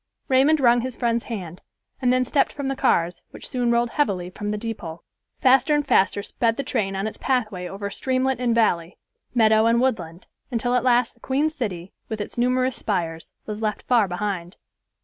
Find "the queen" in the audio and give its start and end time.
11.13-11.51